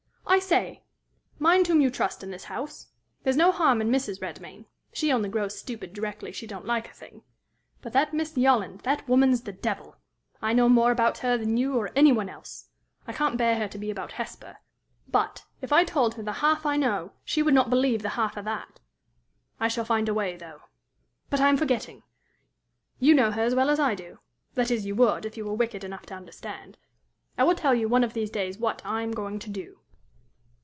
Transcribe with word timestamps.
"I 0.33 0.39
say! 0.39 0.83
Mind 1.39 1.67
whom 1.67 1.81
you 1.81 1.89
trust 1.91 2.23
in 2.23 2.31
this 2.31 2.45
house. 2.45 2.87
There's 3.23 3.35
no 3.35 3.51
harm 3.51 3.81
in 3.81 3.89
Mrs. 3.89 4.21
Redmain; 4.21 4.63
she 4.93 5.11
only 5.11 5.27
grows 5.27 5.59
stupid 5.59 5.91
directly 5.93 6.31
she 6.31 6.47
don't 6.47 6.65
like 6.65 6.89
a 6.89 6.93
thing. 6.93 7.23
But 7.81 7.91
that 7.91 8.13
Miss 8.13 8.37
Yolland! 8.37 8.79
that 8.79 9.07
woman's 9.09 9.41
the 9.41 9.51
devil. 9.51 9.97
I 10.41 10.53
know 10.53 10.69
more 10.69 10.89
about 10.91 11.17
her 11.17 11.37
than 11.37 11.57
you 11.57 11.75
or 11.77 11.91
any 11.97 12.13
one 12.13 12.29
else. 12.29 12.69
I 13.05 13.11
can't 13.11 13.35
bear 13.37 13.57
her 13.57 13.67
to 13.67 13.77
be 13.77 13.91
about 13.91 14.13
Hesper; 14.13 14.55
but, 15.05 15.43
if 15.61 15.73
I 15.73 15.83
told 15.83 16.15
her 16.15 16.23
the 16.23 16.31
half 16.31 16.65
I 16.65 16.77
know, 16.77 17.11
she 17.25 17.43
would 17.43 17.53
not 17.53 17.69
believe 17.69 18.01
the 18.01 18.09
half 18.09 18.37
of 18.37 18.45
that. 18.45 18.79
I 19.59 19.67
shall 19.67 19.85
find 19.85 20.07
a 20.07 20.13
way, 20.13 20.37
though. 20.37 20.61
But 21.29 21.41
I 21.41 21.49
am 21.49 21.57
forgetting! 21.57 22.03
you 22.99 23.13
know 23.13 23.31
her 23.31 23.43
as 23.43 23.53
well 23.53 23.69
as 23.69 23.81
I 23.81 23.95
do 23.95 24.19
that 24.55 24.71
is, 24.71 24.85
you 24.85 24.95
would, 24.95 25.25
if 25.25 25.35
you 25.35 25.43
were 25.43 25.53
wicked 25.53 25.83
enough 25.83 26.05
to 26.07 26.13
understand. 26.15 26.77
I 27.37 27.43
will 27.43 27.53
tell 27.55 27.75
you 27.75 27.89
one 27.89 28.03
of 28.05 28.13
these 28.13 28.31
days 28.31 28.57
what, 28.57 28.81
I 28.85 29.01
am 29.01 29.11
going 29.11 29.37
to 29.37 29.49
do. 29.49 29.79